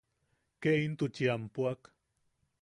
Ke 0.65 0.71
intuchi 0.85 1.29
am 1.35 1.43
puak. 1.53 1.81